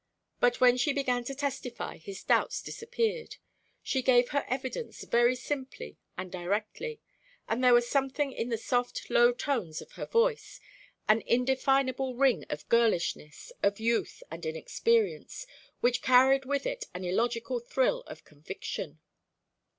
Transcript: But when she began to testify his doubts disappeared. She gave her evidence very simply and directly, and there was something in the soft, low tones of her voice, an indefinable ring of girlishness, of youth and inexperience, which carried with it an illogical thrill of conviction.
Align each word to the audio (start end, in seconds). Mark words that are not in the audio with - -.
But 0.39 0.59
when 0.59 0.77
she 0.77 0.93
began 0.93 1.23
to 1.25 1.35
testify 1.35 1.97
his 1.97 2.23
doubts 2.23 2.63
disappeared. 2.63 3.35
She 3.83 4.01
gave 4.01 4.29
her 4.29 4.45
evidence 4.49 5.03
very 5.03 5.35
simply 5.35 5.99
and 6.17 6.31
directly, 6.31 6.99
and 7.47 7.63
there 7.63 7.75
was 7.75 7.87
something 7.87 8.31
in 8.31 8.49
the 8.49 8.57
soft, 8.57 9.11
low 9.11 9.31
tones 9.31 9.79
of 9.79 9.91
her 9.91 10.07
voice, 10.07 10.59
an 11.07 11.21
indefinable 11.27 12.15
ring 12.15 12.45
of 12.49 12.67
girlishness, 12.67 13.51
of 13.61 13.79
youth 13.79 14.23
and 14.31 14.43
inexperience, 14.43 15.45
which 15.81 16.01
carried 16.01 16.45
with 16.45 16.65
it 16.65 16.85
an 16.95 17.05
illogical 17.05 17.59
thrill 17.59 18.01
of 18.07 18.25
conviction. 18.25 18.99